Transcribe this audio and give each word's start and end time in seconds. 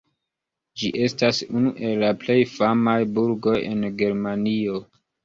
Ĝi 0.83 0.87
estas 1.07 1.41
unu 1.59 1.73
el 1.89 2.01
la 2.03 2.09
plej 2.23 2.37
famaj 2.53 2.97
burgoj 3.19 3.55
en 3.73 3.85
Germanio. 4.01 4.81